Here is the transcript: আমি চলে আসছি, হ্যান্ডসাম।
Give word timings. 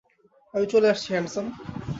আমি 0.53 0.65
চলে 0.65 0.87
আসছি, 0.89 1.09
হ্যান্ডসাম। 1.13 1.45